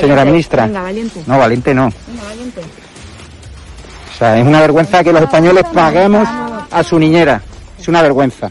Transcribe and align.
Señora 0.00 0.24
ministra. 0.24 0.66
Venga, 0.66 0.82
valiente. 0.82 1.22
No, 1.26 1.38
valiente 1.38 1.74
no. 1.74 1.92
Venga, 2.06 2.24
valiente. 2.24 2.60
O 2.60 4.18
sea, 4.18 4.38
es 4.38 4.46
una 4.46 4.60
vergüenza 4.60 5.02
que 5.02 5.12
los 5.12 5.22
españoles 5.22 5.64
paguemos 5.72 6.28
a 6.70 6.82
su 6.82 6.98
niñera. 6.98 7.40
Es 7.78 7.88
una 7.88 8.02
vergüenza. 8.02 8.50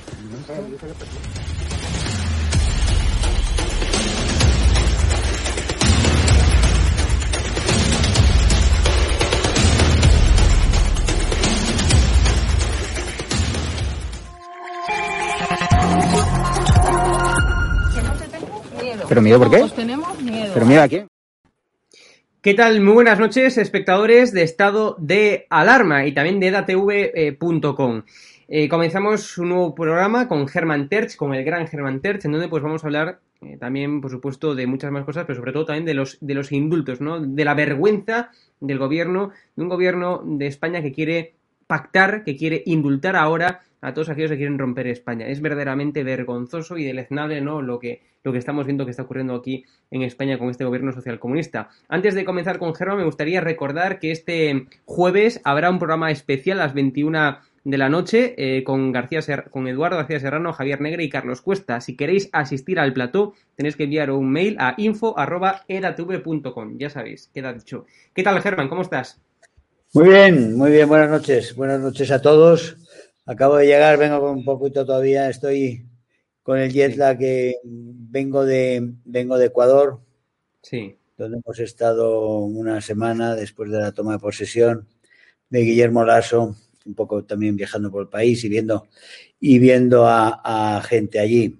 ¿Pero 19.10 19.22
miedo 19.24 19.40
por 19.40 19.50
qué? 19.50 19.58
Pues 19.58 19.74
tenemos 19.74 20.22
miedo. 20.22 20.52
¿Pero 20.54 20.66
miedo 20.68 20.84
a 20.84 20.88
quién? 20.88 21.09
¿Qué 22.42 22.54
tal? 22.54 22.80
Muy 22.80 22.94
buenas 22.94 23.20
noches, 23.20 23.58
espectadores 23.58 24.32
de 24.32 24.44
estado 24.44 24.96
de 24.98 25.46
alarma 25.50 26.06
y 26.06 26.14
también 26.14 26.40
de 26.40 26.48
edatv.com. 26.48 28.04
Eh, 28.48 28.70
comenzamos 28.70 29.38
un 29.38 29.50
nuevo 29.50 29.76
programa 29.76 30.30
con 30.30 30.48
Germán 30.48 30.88
Terch, 30.88 31.18
con 31.18 31.34
el 31.34 31.44
gran 31.44 31.68
Germán 31.68 32.00
Terch, 32.00 32.24
en 32.24 32.32
donde 32.32 32.48
pues 32.48 32.64
vamos 32.64 32.82
a 32.82 32.88
hablar 32.88 33.20
eh, 33.42 33.58
también, 33.58 34.00
por 34.00 34.10
supuesto, 34.10 34.56
de 34.56 34.68
muchas 34.68 34.90
más 34.90 35.04
cosas, 35.04 35.26
pero 35.28 35.38
sobre 35.38 35.52
todo 35.52 35.66
también 35.66 35.84
de 35.84 35.94
los, 35.96 36.18
de 36.22 36.34
los 36.34 36.54
indultos, 36.54 37.02
¿no? 37.02 37.20
De 37.20 37.44
la 37.44 37.56
vergüenza 37.56 38.32
del 38.62 38.80
gobierno, 38.80 39.32
de 39.58 39.64
un 39.64 39.68
gobierno 39.68 40.24
de 40.24 40.48
España 40.48 40.82
que 40.82 40.94
quiere 40.94 41.34
pactar, 41.68 42.24
que 42.24 42.38
quiere 42.38 42.64
indultar 42.66 43.18
ahora 43.18 43.64
a 43.82 43.94
todos 43.94 44.10
aquellos 44.10 44.32
que 44.32 44.38
quieren 44.38 44.60
romper 44.60 44.88
España. 44.88 45.28
Es 45.28 45.42
verdaderamente 45.42 46.04
vergonzoso 46.04 46.78
y 46.78 46.84
deleznable, 46.84 47.42
¿no? 47.42 47.62
Lo 47.62 47.80
que, 47.80 48.02
lo 48.24 48.32
que 48.32 48.38
estamos 48.38 48.66
viendo 48.66 48.86
que 48.86 48.92
está 48.92 49.04
ocurriendo 49.04 49.36
aquí 49.36 49.66
en 49.92 50.04
España 50.04 50.38
con 50.38 50.50
este 50.50 50.66
gobierno 50.66 50.92
socialcomunista. 50.92 51.70
Antes 51.88 52.16
de 52.16 52.26
comenzar 52.26 52.60
con 52.60 52.76
Germán, 52.76 52.98
me 52.98 53.06
gustaría 53.06 53.42
recordar 53.42 54.00
que 54.00 54.12
este 54.12 54.68
jueves 54.86 55.42
habrá 55.44 55.70
un 55.70 55.80
programa 55.80 56.12
especial 56.12 56.60
a 56.60 56.66
las 56.66 56.74
21 56.74 57.40
de 57.64 57.78
la 57.78 57.90
noche 57.90 58.36
eh, 58.38 58.64
con, 58.64 58.92
García 58.92 59.22
con 59.52 59.68
Eduardo 59.68 59.98
García 59.98 60.20
Serrano, 60.20 60.54
Javier 60.54 60.82
Negre 60.82 61.04
y 61.04 61.10
Carlos 61.10 61.42
Cuesta. 61.42 61.82
Si 61.82 61.96
queréis 61.96 62.30
asistir 62.32 62.80
al 62.80 62.94
plató, 62.94 63.34
tenéis 63.56 63.76
que 63.76 63.84
enviar 63.84 64.12
un 64.12 64.32
mail 64.32 64.56
a 64.60 64.76
info.edatv.com. 64.78 66.78
Ya 66.78 66.90
sabéis, 66.90 67.30
queda 67.34 67.54
dicho. 67.54 67.86
¿Qué 68.14 68.24
tal, 68.24 68.42
Germán? 68.42 68.70
¿Cómo 68.70 68.82
estás? 68.82 69.22
Muy 69.94 70.10
bien, 70.10 70.56
muy 70.56 70.72
bien. 70.72 70.88
Buenas 70.88 71.10
noches. 71.10 71.56
Buenas 71.56 71.80
noches 71.80 72.12
a 72.12 72.22
todos. 72.22 72.78
Acabo 73.30 73.58
de 73.58 73.68
llegar, 73.68 74.00
vengo 74.00 74.20
con 74.22 74.38
un 74.40 74.44
poquito 74.44 74.84
todavía, 74.88 75.30
estoy 75.30 75.86
con 76.42 76.58
el 76.58 76.74
jet 76.74 76.96
lag 76.98 77.16
que 77.16 77.58
vengo 77.64 78.44
de, 78.44 78.94
vengo 79.06 79.38
de 79.38 79.46
Ecuador. 79.46 80.00
Sí. 80.64 80.98
Donde 81.16 81.38
hemos 81.38 81.60
estado 81.60 82.40
una 82.40 82.82
semana 82.82 83.36
después 83.36 83.70
de 83.70 83.82
la 83.82 83.92
toma 83.92 84.14
de 84.14 84.18
posesión 84.18 84.88
de 85.48 85.60
Guillermo 85.60 86.04
Lasso, 86.04 86.56
un 86.88 86.96
poco 86.96 87.24
también 87.24 87.56
viajando 87.56 87.92
por 87.92 88.02
el 88.02 88.08
país 88.08 88.44
y 88.46 88.50
viendo, 88.50 88.88
y 89.40 89.60
viendo 89.60 90.08
a, 90.08 90.82
gente 90.90 91.20
allí. 91.20 91.56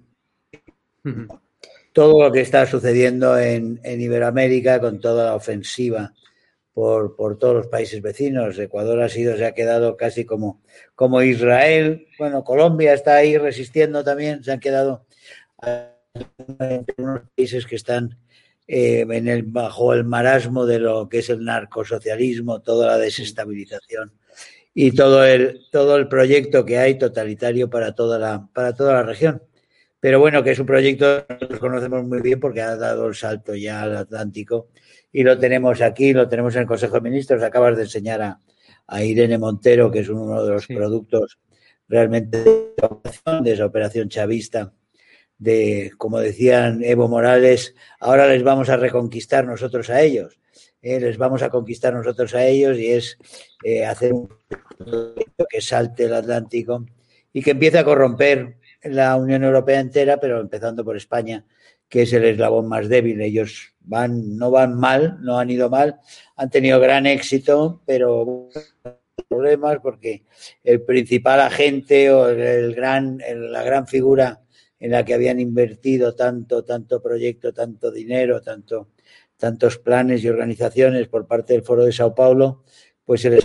Todo 1.92 2.24
lo 2.24 2.32
que 2.32 2.40
está 2.40 2.66
sucediendo 2.66 3.38
en, 3.38 3.78
en 3.84 4.00
Iberoamérica 4.00 4.80
con 4.80 4.98
toda 4.98 5.26
la 5.26 5.34
ofensiva 5.36 6.12
por, 6.72 7.16
por, 7.16 7.38
todos 7.38 7.54
los 7.54 7.66
países 7.66 8.00
vecinos. 8.02 8.58
Ecuador 8.58 9.02
ha 9.02 9.08
sido, 9.08 9.36
se 9.36 9.44
ha 9.44 9.52
quedado 9.52 9.96
casi 9.96 10.24
como, 10.24 10.62
como 10.94 11.22
Israel. 11.22 12.06
Bueno, 12.18 12.44
Colombia 12.44 12.92
está 12.94 13.16
ahí 13.16 13.36
resistiendo 13.38 14.04
también. 14.04 14.42
Se 14.44 14.52
han 14.52 14.60
quedado 14.60 15.06
unos 16.96 17.20
países 17.36 17.66
que 17.66 17.76
están 17.76 18.16
eh, 18.66 19.06
en 19.08 19.28
el, 19.28 19.42
bajo 19.42 19.94
el 19.94 20.04
marasmo 20.04 20.66
de 20.66 20.78
lo 20.78 21.08
que 21.08 21.18
es 21.18 21.30
el 21.30 21.44
narcosocialismo, 21.44 22.60
toda 22.60 22.86
la 22.86 22.98
desestabilización 22.98 24.12
y 24.74 24.92
todo 24.92 25.24
el, 25.24 25.62
todo 25.72 25.96
el 25.96 26.08
proyecto 26.08 26.64
que 26.64 26.78
hay 26.78 26.96
totalitario 26.96 27.68
para 27.68 27.94
toda 27.94 28.18
la, 28.18 28.48
para 28.52 28.72
toda 28.74 28.94
la 28.94 29.02
región. 29.02 29.42
Pero 30.00 30.18
bueno, 30.18 30.42
que 30.42 30.52
es 30.52 30.58
un 30.58 30.66
proyecto 30.66 31.26
que 31.26 31.34
nosotros 31.34 31.60
conocemos 31.60 32.04
muy 32.04 32.22
bien 32.22 32.40
porque 32.40 32.62
ha 32.62 32.74
dado 32.76 33.06
el 33.06 33.14
salto 33.14 33.54
ya 33.54 33.82
al 33.82 33.96
Atlántico 33.96 34.68
y 35.12 35.22
lo 35.22 35.38
tenemos 35.38 35.82
aquí, 35.82 36.12
lo 36.14 36.28
tenemos 36.28 36.54
en 36.54 36.62
el 36.62 36.66
Consejo 36.66 36.94
de 36.94 37.02
Ministros. 37.02 37.42
Acabas 37.42 37.76
de 37.76 37.82
enseñar 37.82 38.22
a, 38.22 38.40
Irene 39.04 39.38
Montero, 39.38 39.90
que 39.90 40.00
es 40.00 40.08
uno 40.08 40.42
de 40.42 40.52
los 40.52 40.66
productos 40.66 41.38
realmente 41.86 42.42
de 42.42 43.52
esa 43.52 43.66
operación 43.66 44.08
chavista, 44.08 44.72
de, 45.38 45.92
como 45.96 46.18
decían 46.18 46.82
Evo 46.82 47.06
Morales, 47.06 47.74
ahora 48.00 48.26
les 48.26 48.42
vamos 48.42 48.68
a 48.68 48.76
reconquistar 48.76 49.46
nosotros 49.46 49.90
a 49.90 50.00
ellos. 50.00 50.40
Eh, 50.82 50.98
les 50.98 51.18
vamos 51.18 51.42
a 51.42 51.50
conquistar 51.50 51.92
nosotros 51.92 52.34
a 52.34 52.46
ellos 52.46 52.78
y 52.78 52.90
es 52.90 53.18
eh, 53.62 53.84
hacer 53.84 54.12
un 54.12 54.28
proyecto 54.78 55.46
que 55.48 55.60
salte 55.60 56.04
el 56.04 56.14
Atlántico 56.14 56.86
y 57.32 57.42
que 57.42 57.50
empiece 57.52 57.78
a 57.78 57.84
corromper 57.84 58.56
la 58.82 59.16
Unión 59.16 59.44
Europea 59.44 59.80
entera, 59.80 60.18
pero 60.18 60.40
empezando 60.40 60.84
por 60.84 60.96
España, 60.96 61.44
que 61.88 62.02
es 62.02 62.12
el 62.12 62.24
eslabón 62.24 62.68
más 62.68 62.88
débil. 62.88 63.20
Ellos 63.20 63.74
van, 63.80 64.36
no 64.36 64.50
van 64.50 64.74
mal, 64.74 65.18
no 65.20 65.38
han 65.38 65.50
ido 65.50 65.68
mal, 65.68 66.00
han 66.36 66.50
tenido 66.50 66.80
gran 66.80 67.06
éxito, 67.06 67.82
pero 67.86 68.48
problemas 69.28 69.78
porque 69.82 70.24
el 70.64 70.82
principal 70.82 71.40
agente 71.40 72.10
o 72.10 72.28
el 72.28 72.74
gran, 72.74 73.18
la 73.18 73.62
gran 73.62 73.86
figura 73.86 74.42
en 74.78 74.92
la 74.92 75.04
que 75.04 75.14
habían 75.14 75.38
invertido 75.38 76.14
tanto, 76.14 76.64
tanto 76.64 77.02
proyecto, 77.02 77.52
tanto 77.52 77.90
dinero, 77.90 78.40
tanto, 78.40 78.88
tantos 79.36 79.78
planes 79.78 80.24
y 80.24 80.28
organizaciones 80.28 81.06
por 81.08 81.26
parte 81.26 81.52
del 81.52 81.62
Foro 81.62 81.84
de 81.84 81.92
Sao 81.92 82.14
Paulo, 82.14 82.64
pues 83.04 83.20
se 83.20 83.30
les 83.30 83.44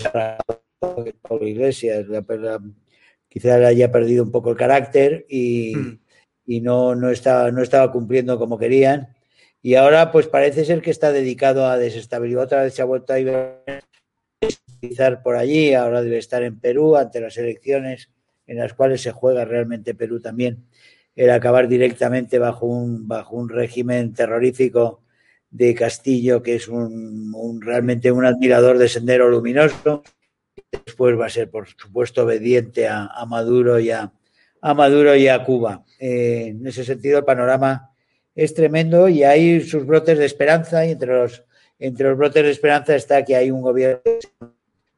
Iglesias, 1.41 2.05
quizá 2.07 2.59
le 3.43 3.65
haya 3.65 3.91
perdido 3.91 4.23
un 4.23 4.31
poco 4.31 4.51
el 4.51 4.57
carácter 4.57 5.25
y, 5.29 5.75
hmm. 5.75 5.99
y 6.47 6.61
no, 6.61 6.95
no, 6.95 7.09
estaba, 7.09 7.51
no 7.51 7.61
estaba 7.61 7.91
cumpliendo 7.91 8.39
como 8.39 8.57
querían. 8.57 9.15
Y 9.61 9.75
ahora, 9.75 10.11
pues 10.11 10.27
parece 10.27 10.63
ser 10.63 10.81
que 10.81 10.91
está 10.91 11.11
dedicado 11.11 11.65
a 11.65 11.77
desestabilizar. 11.77 12.43
Otra 12.43 12.63
vez 12.63 12.73
se 12.75 12.81
ha 12.81 12.85
vuelto 12.85 13.13
a 13.13 13.15
desestabilizar 14.41 15.23
por 15.23 15.35
allí. 15.35 15.73
Ahora 15.73 16.03
debe 16.03 16.19
estar 16.19 16.43
en 16.43 16.59
Perú 16.59 16.95
ante 16.95 17.19
las 17.19 17.35
elecciones 17.37 18.09
en 18.47 18.57
las 18.57 18.73
cuales 18.73 19.01
se 19.01 19.11
juega 19.11 19.43
realmente 19.45 19.95
Perú 19.95 20.19
también. 20.19 20.65
Era 21.15 21.35
acabar 21.35 21.67
directamente 21.67 22.39
bajo 22.39 22.67
un, 22.67 23.07
bajo 23.07 23.35
un 23.35 23.49
régimen 23.49 24.13
terrorífico 24.13 25.01
de 25.49 25.73
Castillo, 25.73 26.43
que 26.43 26.55
es 26.55 26.67
un, 26.67 27.33
un, 27.33 27.61
realmente 27.61 28.11
un 28.11 28.25
admirador 28.25 28.77
de 28.77 28.89
Sendero 28.89 29.29
Luminoso. 29.29 30.03
Después 30.85 31.19
va 31.19 31.27
a 31.27 31.29
ser, 31.29 31.49
por 31.49 31.67
supuesto, 31.67 32.23
obediente 32.23 32.87
a, 32.87 33.05
a 33.05 33.25
Maduro 33.25 33.79
y 33.79 33.91
a, 33.91 34.11
a, 34.61 34.73
Maduro 34.73 35.15
y 35.15 35.27
a 35.27 35.43
Cuba. 35.43 35.83
Eh, 35.99 36.47
en 36.47 36.65
ese 36.65 36.83
sentido, 36.83 37.19
el 37.19 37.25
panorama 37.25 37.91
es 38.35 38.53
tremendo 38.53 39.07
y 39.07 39.23
hay 39.23 39.61
sus 39.61 39.85
brotes 39.85 40.17
de 40.17 40.25
esperanza 40.25 40.85
y 40.85 40.91
entre 40.91 41.13
los, 41.13 41.43
entre 41.79 42.09
los 42.09 42.17
brotes 42.17 42.43
de 42.43 42.51
esperanza 42.51 42.95
está 42.95 43.23
que 43.23 43.35
hay 43.35 43.49
un 43.49 43.61
gobierno 43.61 44.01
que 44.03 44.19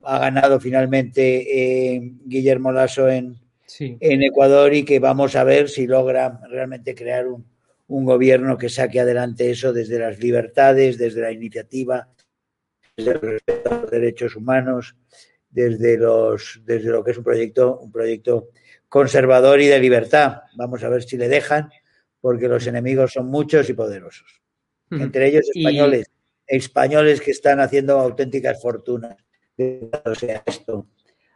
ha 0.04 0.20
ganado 0.20 0.60
finalmente 0.60 1.94
eh, 1.96 2.02
Guillermo 2.26 2.72
Lasso 2.72 3.10
en, 3.10 3.38
en 3.80 4.24
Ecuador 4.24 4.74
y 4.74 4.84
que 4.84 5.00
vamos 5.00 5.36
a 5.36 5.44
ver 5.44 5.70
si 5.70 5.86
logra 5.86 6.42
realmente 6.50 6.96
crear 6.96 7.28
un, 7.28 7.46
un, 7.88 8.06
gobierno 8.06 8.58
que 8.58 8.70
saque 8.70 9.02
adelante 9.02 9.52
eso 9.52 9.74
desde 9.74 10.00
las 10.00 10.20
libertades, 10.20 10.98
desde 10.98 11.22
la 11.22 11.32
iniciativa, 11.32 12.08
desde 12.96 13.12
el 13.12 13.22
respeto 13.22 13.70
a 13.70 13.82
los 13.82 13.92
derechos 13.92 14.36
humanos, 14.36 14.96
desde 15.50 15.98
los 15.98 16.62
desde 16.66 16.90
lo 16.90 17.04
que 17.04 17.12
es 17.12 17.18
un 17.18 17.24
proyecto 17.24 17.80
un 17.80 17.92
proyecto 17.92 18.50
conservador 18.90 19.62
y 19.62 19.68
de 19.68 19.80
libertad. 19.80 20.42
Vamos 20.56 20.84
a 20.84 20.90
ver 20.90 21.04
si 21.04 21.18
le 21.18 21.28
dejan 21.28 21.70
porque 22.22 22.48
los 22.48 22.66
enemigos 22.68 23.14
son 23.14 23.28
muchos 23.28 23.70
y 23.70 23.74
poderosos. 23.74 24.42
Entre 24.90 25.28
ellos 25.28 25.50
españoles, 25.54 26.08
españoles 26.46 27.22
que 27.22 27.32
están 27.32 27.60
haciendo 27.60 28.00
auténticas 28.00 28.62
fortunas 28.62 29.18
o 30.06 30.16
sea, 30.16 30.44
a 30.46 30.50
esto, 30.50 30.88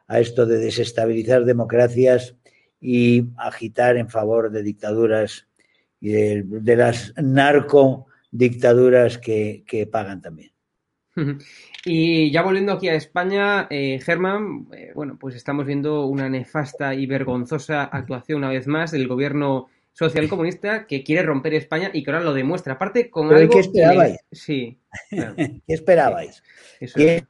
a 0.08 0.20
esto 0.20 0.46
de 0.46 0.60
desestabilizar 0.60 1.46
democracias 1.46 2.36
y 2.80 3.26
agitar 3.38 3.98
en 3.98 4.10
favor 4.10 4.52
de 4.52 4.62
dictaduras 4.64 5.48
y 6.00 6.12
de, 6.12 6.76
las 6.76 7.14
narcodictaduras 7.18 9.18
que, 9.18 9.64
que 9.66 9.88
pagan 9.88 10.22
también. 10.22 10.51
Y 11.84 12.32
ya 12.32 12.44
volviendo 12.44 12.74
aquí 12.74 12.90
a 12.90 12.94
España, 12.94 13.68
eh, 13.72 14.00
Germán, 14.04 14.68
eh, 14.72 14.92
bueno, 14.94 15.18
pues 15.20 15.36
estamos 15.36 15.66
viendo 15.66 16.06
una 16.06 16.30
nefasta 16.30 16.94
y 16.94 17.08
vergonzosa 17.08 17.86
actuación 17.86 18.38
una 18.38 18.50
vez 18.50 18.68
más 18.68 18.92
del 18.92 19.08
gobierno 19.08 19.68
social 19.94 20.30
comunista 20.30 20.86
que 20.86 21.04
quiere 21.04 21.24
romper 21.24 21.56
España 21.56 21.90
y 21.92 22.04
que 22.04 22.12
ahora 22.12 22.24
lo 22.24 22.34
demuestra. 22.34 22.74
Aparte 22.74 23.10
con 23.10 23.34
algo... 23.34 23.52
¿Qué 23.52 23.60
esperabais? 23.60 24.20
Sí. 24.32 24.80
¿Qué 25.10 25.62
esperabais? 25.68 26.44
¿Qué 26.80 27.24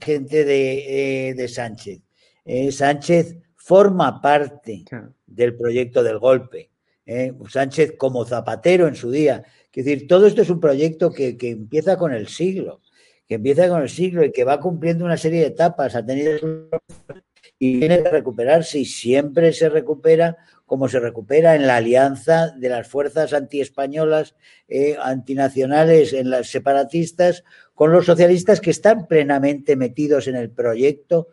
gente 0.00 0.44
de, 0.44 1.28
eh, 1.28 1.34
de 1.34 1.48
Sánchez? 1.48 2.00
Eh, 2.44 2.72
Sánchez 2.72 3.36
forma 3.54 4.20
parte 4.20 4.84
del 5.26 5.56
proyecto 5.56 6.02
del 6.02 6.18
golpe. 6.18 6.70
Sánchez 7.48 7.94
como 7.98 8.24
zapatero 8.24 8.86
en 8.86 8.94
su 8.94 9.10
día. 9.10 9.42
Es 9.72 9.84
decir, 9.84 10.08
todo 10.08 10.26
esto 10.26 10.42
es 10.42 10.50
un 10.50 10.60
proyecto 10.60 11.12
que, 11.12 11.36
que, 11.36 11.50
empieza 11.50 11.96
con 11.96 12.12
el 12.12 12.28
siglo, 12.28 12.80
que 13.28 13.36
empieza 13.36 13.68
con 13.68 13.82
el 13.82 13.88
siglo 13.88 14.24
y 14.24 14.32
que 14.32 14.44
va 14.44 14.60
cumpliendo 14.60 15.04
una 15.04 15.16
serie 15.16 15.40
de 15.40 15.46
etapas, 15.46 15.94
ha 15.94 16.04
tenido 16.04 16.38
y 17.58 17.78
tiene 17.78 18.02
que 18.02 18.08
recuperarse 18.08 18.78
y 18.78 18.84
siempre 18.86 19.52
se 19.52 19.68
recupera 19.68 20.38
como 20.70 20.88
se 20.88 21.00
recupera 21.00 21.56
en 21.56 21.66
la 21.66 21.76
alianza 21.76 22.52
de 22.56 22.68
las 22.68 22.86
fuerzas 22.86 23.32
antiespañolas, 23.32 24.36
eh, 24.68 24.96
antinacionales, 25.02 26.12
en 26.12 26.30
las 26.30 26.48
separatistas, 26.48 27.42
con 27.74 27.90
los 27.90 28.06
socialistas 28.06 28.60
que 28.60 28.70
están 28.70 29.08
plenamente 29.08 29.74
metidos 29.74 30.28
en 30.28 30.36
el 30.36 30.48
proyecto 30.48 31.26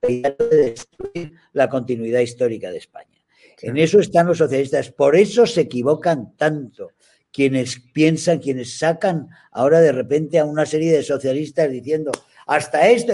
de 0.00 0.34
destruir 0.50 1.34
la 1.52 1.68
continuidad 1.68 2.20
histórica 2.20 2.70
de 2.70 2.78
España. 2.78 3.18
En 3.60 3.76
eso 3.76 4.00
están 4.00 4.26
los 4.26 4.38
socialistas. 4.38 4.90
Por 4.90 5.16
eso 5.16 5.46
se 5.46 5.62
equivocan 5.62 6.34
tanto 6.36 6.92
quienes 7.32 7.80
piensan, 7.92 8.38
quienes 8.38 8.78
sacan 8.78 9.28
ahora 9.50 9.80
de 9.80 9.92
repente 9.92 10.38
a 10.38 10.44
una 10.44 10.66
serie 10.66 10.92
de 10.92 11.02
socialistas 11.02 11.70
diciendo 11.70 12.12
hasta 12.46 12.88
esto, 12.88 13.12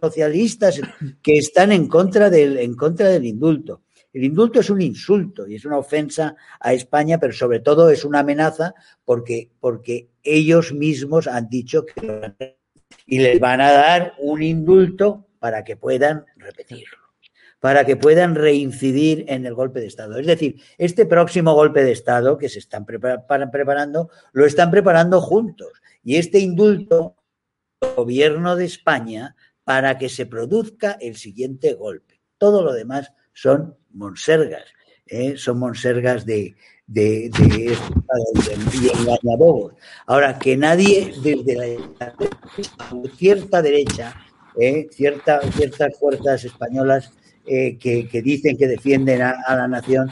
socialistas 0.00 0.80
que 1.22 1.38
están 1.38 1.72
en 1.72 1.88
contra 1.88 2.30
del, 2.30 2.58
en 2.58 2.74
contra 2.74 3.08
del 3.08 3.24
indulto. 3.24 3.82
El 4.12 4.24
indulto 4.24 4.60
es 4.60 4.70
un 4.70 4.80
insulto 4.80 5.48
y 5.48 5.56
es 5.56 5.64
una 5.64 5.78
ofensa 5.78 6.36
a 6.60 6.74
España, 6.74 7.18
pero 7.18 7.32
sobre 7.32 7.60
todo 7.60 7.90
es 7.90 8.04
una 8.04 8.20
amenaza 8.20 8.74
porque, 9.04 9.50
porque 9.58 10.10
ellos 10.22 10.72
mismos 10.72 11.26
han 11.26 11.48
dicho 11.48 11.84
que 11.84 12.34
y 13.06 13.18
les 13.18 13.40
van 13.40 13.60
a 13.60 13.72
dar 13.72 14.14
un 14.18 14.42
indulto 14.42 15.26
para 15.38 15.64
que 15.64 15.76
puedan 15.76 16.24
repetirlo, 16.36 16.98
para 17.62 17.84
que 17.84 17.94
puedan 17.94 18.34
reincidir 18.34 19.24
en 19.28 19.46
el 19.46 19.54
golpe 19.54 19.78
de 19.78 19.86
Estado. 19.86 20.18
Es 20.18 20.26
decir, 20.26 20.60
este 20.78 21.06
próximo 21.06 21.54
golpe 21.54 21.84
de 21.84 21.92
Estado 21.92 22.36
que 22.36 22.48
se 22.48 22.58
están 22.58 22.84
preparando, 22.84 24.10
lo 24.32 24.46
están 24.46 24.72
preparando 24.72 25.20
juntos. 25.20 25.70
Y 26.02 26.16
este 26.16 26.40
indulto, 26.40 27.14
gobierno 27.94 28.56
de 28.56 28.64
España, 28.64 29.36
para 29.62 29.96
que 29.96 30.08
se 30.08 30.26
produzca 30.26 30.98
el 31.00 31.14
siguiente 31.14 31.74
golpe. 31.74 32.20
Todo 32.36 32.64
lo 32.64 32.72
demás 32.72 33.12
son 33.32 33.76
monsergas, 33.92 34.64
¿eh? 35.06 35.36
son 35.36 35.60
monsergas 35.60 36.26
de, 36.26 36.56
de, 36.88 37.30
de, 37.30 37.78
engañabobos. 38.98 39.74
Ahora, 40.06 40.36
que 40.36 40.56
nadie 40.56 41.14
desde 41.22 41.54
la 41.54 42.12
cierta 43.16 43.62
derecha, 43.62 44.16
¿eh? 44.58 44.88
Cierta, 44.90 45.40
ciertas 45.52 45.96
fuerzas 45.96 46.44
españolas 46.44 47.12
eh, 47.46 47.76
que, 47.78 48.08
que, 48.08 48.22
dicen 48.22 48.56
que 48.56 48.66
defienden 48.66 49.22
a, 49.22 49.34
la 49.48 49.66
nación, 49.66 50.10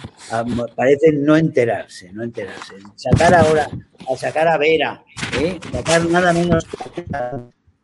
parecen 0.75 1.25
no 1.25 1.37
enterarse, 1.37 2.12
no 2.12 2.25
enterarse. 2.25 2.75
Sacar 2.96 3.34
ahora, 3.34 3.68
a 4.08 4.16
sacar 4.16 4.49
a 4.49 4.58
Vera, 4.58 5.04
¿eh? 5.40 5.58
sacar 5.72 6.06
nada 6.06 6.32
menos 6.32 6.66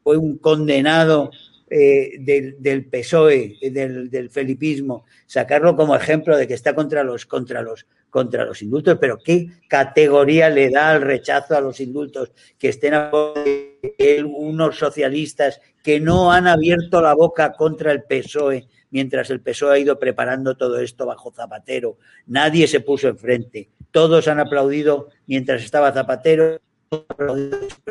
fue 0.03 0.17
un 0.17 0.39
condenado 0.39 1.31
eh, 1.69 2.13
del, 2.21 2.87
PSOE, 2.87 3.57
del, 3.61 4.09
del, 4.09 4.31
felipismo, 4.31 5.05
sacarlo 5.27 5.75
como 5.75 5.97
ejemplo 5.97 6.37
de 6.37 6.47
que 6.47 6.55
está 6.55 6.75
contra 6.75 7.03
los, 7.03 7.27
contra 7.27 7.61
los, 7.61 7.87
contra 8.09 8.45
los 8.45 8.63
indultos, 8.63 8.99
pero 9.01 9.19
¿qué 9.19 9.49
categoría 9.69 10.49
le 10.49 10.71
da 10.71 10.91
al 10.91 11.03
rechazo 11.03 11.57
a 11.57 11.61
los 11.61 11.81
indultos 11.81 12.33
que 12.57 12.69
estén 12.69 12.95
a 12.95 13.11
unos 14.25 14.79
socialistas 14.79 15.61
que 15.83 15.99
no 15.99 16.31
han 16.31 16.47
abierto 16.47 17.03
la 17.03 17.15
boca 17.15 17.53
contra 17.53 17.91
el 17.93 18.05
PSOE 18.05 18.69
mientras 18.91 19.31
el 19.31 19.41
PSOE 19.41 19.75
ha 19.75 19.79
ido 19.79 19.99
preparando 19.99 20.57
todo 20.57 20.79
esto 20.79 21.05
bajo 21.05 21.33
Zapatero? 21.33 21.99
Nadie 22.27 22.69
se 22.69 22.81
puso 22.81 23.09
enfrente. 23.09 23.71
Todos 23.91 24.29
han 24.29 24.39
aplaudido 24.39 25.09
mientras 25.27 25.63
estaba 25.63 25.93
Zapatero 25.93 26.61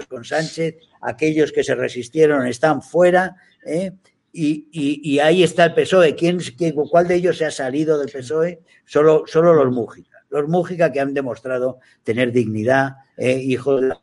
con 0.09 0.23
Sánchez, 0.23 0.77
aquellos 1.01 1.51
que 1.51 1.63
se 1.63 1.75
resistieron 1.75 2.47
están 2.47 2.81
fuera, 2.81 3.35
¿eh? 3.65 3.91
y, 4.31 4.67
y, 5.01 5.19
ahí 5.19 5.43
está 5.43 5.65
el 5.65 5.73
PSOE. 5.73 6.15
¿Quién, 6.15 6.39
quién, 6.39 6.73
¿Cuál 6.73 7.07
de 7.07 7.15
ellos 7.15 7.37
se 7.37 7.45
ha 7.45 7.51
salido 7.51 7.97
del 7.97 8.11
PSOE? 8.11 8.61
Solo, 8.85 9.23
solo 9.25 9.53
los 9.53 9.73
Mújica. 9.73 10.25
Los 10.29 10.47
Mújica 10.49 10.91
que 10.91 10.99
han 10.99 11.13
demostrado 11.13 11.79
tener 12.03 12.31
dignidad, 12.33 12.97
¿eh? 13.17 13.39
hijos 13.41 13.81
de 13.81 13.95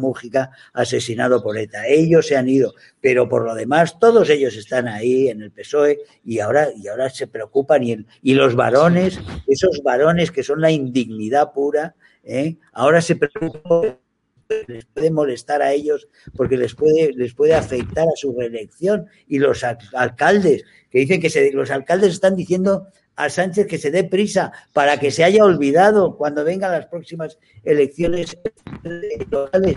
Mújica 0.00 0.50
asesinado 0.74 1.42
por 1.42 1.56
ETA. 1.56 1.86
Ellos 1.86 2.26
se 2.26 2.36
han 2.36 2.48
ido, 2.48 2.74
pero 3.00 3.28
por 3.28 3.44
lo 3.44 3.54
demás 3.54 3.98
todos 3.98 4.28
ellos 4.28 4.54
están 4.54 4.86
ahí 4.86 5.28
en 5.28 5.40
el 5.40 5.50
PSOE 5.50 6.00
y 6.24 6.40
ahora, 6.40 6.68
y 6.76 6.86
ahora 6.88 7.08
se 7.08 7.26
preocupan 7.26 7.82
y, 7.82 7.92
el, 7.92 8.06
y 8.22 8.34
los 8.34 8.54
varones, 8.54 9.18
esos 9.46 9.82
varones 9.82 10.30
que 10.30 10.42
son 10.42 10.60
la 10.60 10.70
indignidad 10.70 11.52
pura, 11.52 11.94
¿eh? 12.26 12.56
ahora 12.72 13.00
se 13.00 13.16
preocupan 13.16 13.98
les 14.66 14.84
puede 14.86 15.10
molestar 15.10 15.62
a 15.62 15.72
ellos 15.72 16.08
porque 16.36 16.56
les 16.56 16.74
puede, 16.74 17.12
les 17.12 17.34
puede 17.34 17.54
afectar 17.54 18.06
a 18.06 18.16
su 18.16 18.32
reelección. 18.32 19.06
Y 19.26 19.38
los 19.38 19.64
alcaldes, 19.64 20.64
que 20.90 21.00
dicen 21.00 21.20
que 21.20 21.30
se, 21.30 21.52
los 21.52 21.70
alcaldes 21.70 22.12
están 22.12 22.36
diciendo 22.36 22.86
a 23.16 23.30
Sánchez 23.30 23.66
que 23.66 23.78
se 23.78 23.90
dé 23.90 24.04
prisa 24.04 24.52
para 24.72 24.98
que 24.98 25.10
se 25.10 25.24
haya 25.24 25.44
olvidado 25.44 26.16
cuando 26.16 26.44
vengan 26.44 26.72
las 26.72 26.86
próximas 26.86 27.38
elecciones 27.64 28.36
locales. 29.30 29.74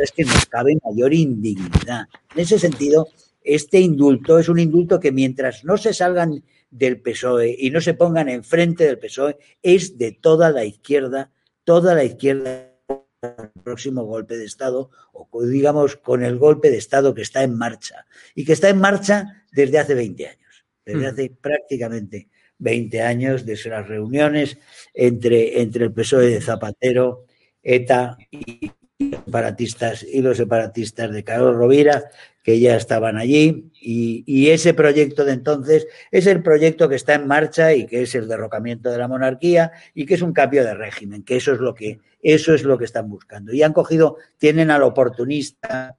Es 0.00 0.12
que 0.12 0.24
nos 0.24 0.46
cabe 0.46 0.78
mayor 0.84 1.12
indignidad. 1.12 2.06
En 2.34 2.40
ese 2.40 2.58
sentido, 2.58 3.08
este 3.42 3.78
indulto 3.80 4.38
es 4.38 4.48
un 4.48 4.58
indulto 4.58 4.98
que 4.98 5.12
mientras 5.12 5.64
no 5.64 5.76
se 5.76 5.92
salgan 5.92 6.42
del 6.70 7.00
PSOE 7.00 7.54
y 7.58 7.70
no 7.70 7.80
se 7.80 7.94
pongan 7.94 8.28
enfrente 8.28 8.84
del 8.84 8.98
PSOE, 8.98 9.38
es 9.62 9.96
de 9.96 10.12
toda 10.12 10.50
la 10.50 10.64
izquierda, 10.64 11.30
toda 11.68 11.94
la 11.94 12.02
izquierda 12.02 12.72
el 13.20 13.62
próximo 13.62 14.02
golpe 14.04 14.38
de 14.38 14.46
Estado, 14.46 14.90
o 15.12 15.44
digamos 15.44 15.96
con 15.96 16.24
el 16.24 16.38
golpe 16.38 16.70
de 16.70 16.78
Estado 16.78 17.14
que 17.14 17.20
está 17.20 17.42
en 17.42 17.58
marcha, 17.58 18.06
y 18.34 18.46
que 18.46 18.54
está 18.54 18.70
en 18.70 18.78
marcha 18.78 19.44
desde 19.52 19.78
hace 19.78 19.94
20 19.94 20.28
años, 20.28 20.64
desde 20.86 21.02
mm. 21.02 21.12
hace 21.12 21.30
prácticamente 21.38 22.28
20 22.56 23.02
años, 23.02 23.44
desde 23.44 23.68
las 23.68 23.86
reuniones 23.86 24.56
entre, 24.94 25.60
entre 25.60 25.84
el 25.84 25.92
PSOE 25.92 26.30
de 26.30 26.40
Zapatero, 26.40 27.26
ETA 27.62 28.16
y 28.30 28.72
separatistas 28.98 30.04
y 30.04 30.22
los 30.22 30.38
separatistas 30.38 31.12
de 31.12 31.22
Carlos 31.22 31.54
Rovira, 31.54 32.04
que 32.48 32.60
ya 32.60 32.76
estaban 32.76 33.18
allí, 33.18 33.70
y, 33.78 34.48
ese 34.48 34.72
proyecto 34.72 35.26
de 35.26 35.32
entonces 35.32 35.86
es 36.10 36.26
el 36.26 36.42
proyecto 36.42 36.88
que 36.88 36.94
está 36.94 37.12
en 37.12 37.26
marcha 37.26 37.74
y 37.74 37.84
que 37.84 38.00
es 38.00 38.14
el 38.14 38.26
derrocamiento 38.26 38.90
de 38.90 38.96
la 38.96 39.06
monarquía 39.06 39.72
y 39.92 40.06
que 40.06 40.14
es 40.14 40.22
un 40.22 40.32
cambio 40.32 40.64
de 40.64 40.72
régimen, 40.72 41.24
que 41.24 41.36
eso 41.36 41.52
es 41.52 41.60
lo 41.60 41.74
que, 41.74 42.00
eso 42.22 42.54
es 42.54 42.62
lo 42.62 42.78
que 42.78 42.86
están 42.86 43.10
buscando. 43.10 43.52
Y 43.52 43.62
han 43.62 43.74
cogido, 43.74 44.16
tienen 44.38 44.70
al 44.70 44.82
oportunista 44.82 45.98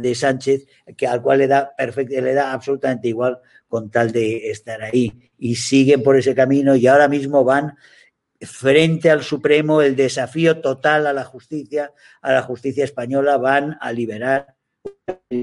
de 0.00 0.14
Sánchez, 0.16 0.66
que 0.96 1.06
al 1.06 1.22
cual 1.22 1.38
le 1.38 1.46
da 1.46 1.74
le 1.78 2.34
da 2.34 2.52
absolutamente 2.52 3.06
igual 3.06 3.38
con 3.68 3.88
tal 3.88 4.10
de 4.10 4.50
estar 4.50 4.82
ahí. 4.82 5.30
Y 5.38 5.54
siguen 5.54 6.02
por 6.02 6.16
ese 6.16 6.34
camino 6.34 6.74
y 6.74 6.88
ahora 6.88 7.06
mismo 7.06 7.44
van 7.44 7.76
frente 8.40 9.10
al 9.12 9.22
Supremo 9.22 9.80
el 9.80 9.94
desafío 9.94 10.60
total 10.60 11.06
a 11.06 11.12
la 11.12 11.22
justicia, 11.22 11.92
a 12.20 12.32
la 12.32 12.42
justicia 12.42 12.82
española, 12.82 13.36
van 13.36 13.78
a 13.80 13.92
liberar 13.92 14.56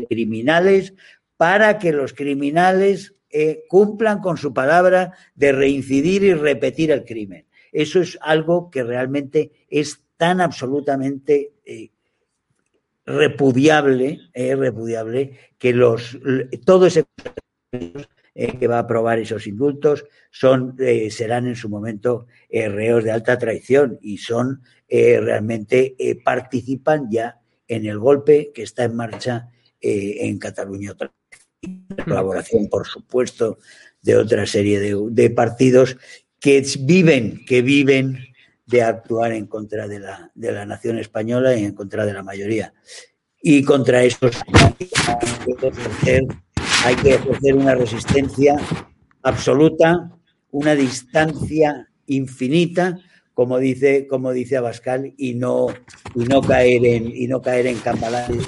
criminales 0.10 0.94
para 1.38 1.77
que 1.77 1.91
los 1.91 2.13
criminales 2.13 3.15
eh, 3.29 3.63
cumplan 3.67 4.20
con 4.20 4.38
su 4.38 4.53
palabra 4.53 5.13
de 5.36 5.51
reincidir 5.51 6.24
y 6.24 6.34
repetir 6.34 6.91
el 6.91 7.03
crimen. 7.03 7.46
Eso 7.72 8.01
es 8.01 8.17
algo 8.22 8.72
que 8.72 8.84
realmente 8.84 9.51
es 9.70 10.01
tan 10.17 10.41
absolutamente 10.41 11.53
eh, 11.65 11.89
repudiable, 13.06 14.20
eh, 14.34 14.56
repudiable, 14.56 15.38
que 15.58 15.74
los 15.74 16.17
todo 16.65 16.88
ese 16.88 17.06
que 18.34 18.67
va 18.67 18.77
a 18.77 18.82
aprobar 18.82 19.20
esos 19.20 19.48
indultos 19.48 20.06
son, 20.32 20.75
serán 21.10 21.48
en 21.48 21.56
su 21.56 21.70
momento 21.70 22.27
reos 22.50 23.03
de 23.03 23.12
alta 23.12 23.38
traición 23.38 23.98
y 24.01 24.17
son 24.17 24.62
realmente 24.88 25.96
participan 26.24 27.10
ya 27.10 27.39
en 27.67 27.86
el 27.86 28.00
golpe 28.00 28.51
que 28.53 28.63
está 28.63 28.83
en 28.83 28.95
marcha 28.95 29.50
en 29.79 30.39
Cataluña. 30.39 30.95
Colaboración, 32.03 32.67
por 32.69 32.88
supuesto, 32.88 33.59
de 34.01 34.15
otra 34.15 34.45
serie 34.45 34.79
de, 34.79 35.29
partidos 35.29 35.97
que 36.39 36.63
viven, 36.79 37.45
que 37.45 37.62
viven 37.62 38.19
de 38.65 38.83
actuar 38.83 39.31
en 39.31 39.47
contra 39.47 39.88
de 39.88 40.00
la, 40.00 40.31
de 40.36 40.51
la 40.51 40.65
nación 40.65 41.00
española 41.00 41.55
y 41.55 41.63
en 41.63 41.74
contra 41.74 42.05
de 42.05 42.13
la 42.13 42.24
mayoría. 42.24 42.74
Y 43.41 43.63
contra 43.63 44.03
estos 44.03 44.38
hay 46.86 46.95
que 46.95 47.15
ejercer 47.15 47.55
una 47.55 47.75
resistencia 47.75 48.55
absoluta, 49.24 50.12
una 50.51 50.75
distancia 50.75 51.88
infinita, 52.07 52.97
como 53.38 53.60
dice, 53.60 54.08
como 54.08 54.32
dice 54.32 54.58
Abascal, 54.58 55.13
y 55.15 55.36
no, 55.36 55.67
y 56.15 56.24
no 56.24 56.41
caer 56.41 56.84
en, 56.88 57.15
y 57.15 57.27
no 57.27 57.39
caer 57.39 57.67
en 57.67 57.77
cambalanes, 57.77 58.48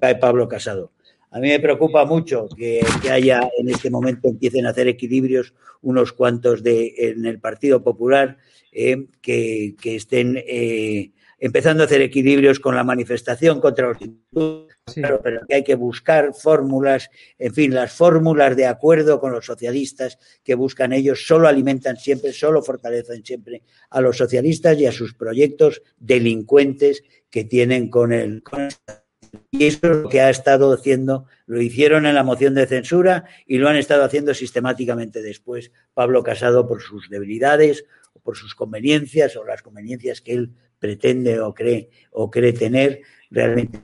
cae 0.00 0.14
Pablo 0.14 0.46
Casado. 0.46 0.92
A 1.32 1.40
mí 1.40 1.48
me 1.48 1.58
preocupa 1.58 2.04
mucho 2.04 2.46
que, 2.56 2.86
haya 3.10 3.40
en 3.58 3.70
este 3.70 3.90
momento 3.90 4.28
empiecen 4.28 4.66
a 4.66 4.70
hacer 4.70 4.86
equilibrios 4.86 5.52
unos 5.82 6.12
cuantos 6.12 6.62
de, 6.62 6.94
en 6.96 7.26
el 7.26 7.40
Partido 7.40 7.82
Popular 7.82 8.36
eh, 8.70 9.08
que, 9.20 9.74
estén 9.82 10.36
eh, 10.36 11.10
empezando 11.44 11.82
a 11.82 11.86
hacer 11.86 12.00
equilibrios 12.00 12.58
con 12.58 12.74
la 12.74 12.84
manifestación 12.84 13.60
contra 13.60 13.88
los 13.88 13.98
pero 14.94 15.20
que 15.46 15.54
hay 15.54 15.62
que 15.62 15.74
buscar 15.74 16.32
fórmulas, 16.32 17.10
en 17.38 17.52
fin, 17.52 17.74
las 17.74 17.92
fórmulas 17.92 18.56
de 18.56 18.64
acuerdo 18.64 19.20
con 19.20 19.30
los 19.30 19.44
socialistas 19.44 20.18
que 20.42 20.54
buscan 20.54 20.94
ellos 20.94 21.26
solo 21.26 21.46
alimentan 21.46 21.98
siempre, 21.98 22.32
solo 22.32 22.62
fortalecen 22.62 23.22
siempre 23.26 23.62
a 23.90 24.00
los 24.00 24.16
socialistas 24.16 24.78
y 24.78 24.86
a 24.86 24.92
sus 24.92 25.12
proyectos 25.12 25.82
delincuentes 25.98 27.02
que 27.28 27.44
tienen 27.44 27.90
con 27.90 28.14
el, 28.14 28.42
y 29.50 29.66
eso 29.66 29.80
es 29.82 29.96
lo 29.98 30.08
que 30.08 30.22
ha 30.22 30.30
estado 30.30 30.72
haciendo, 30.72 31.26
lo 31.44 31.60
hicieron 31.60 32.06
en 32.06 32.14
la 32.14 32.24
moción 32.24 32.54
de 32.54 32.66
censura 32.66 33.24
y 33.46 33.58
lo 33.58 33.68
han 33.68 33.76
estado 33.76 34.02
haciendo 34.04 34.32
sistemáticamente 34.32 35.20
después 35.20 35.72
Pablo 35.92 36.22
Casado 36.22 36.66
por 36.66 36.80
sus 36.80 37.10
debilidades 37.10 37.84
o 38.14 38.20
por 38.20 38.34
sus 38.34 38.54
conveniencias 38.54 39.36
o 39.36 39.44
las 39.44 39.60
conveniencias 39.60 40.22
que 40.22 40.32
él 40.32 40.54
pretende 40.84 41.40
o 41.40 41.54
cree 41.54 41.88
o 42.10 42.30
cree 42.30 42.52
tener 42.52 43.00
realmente 43.30 43.80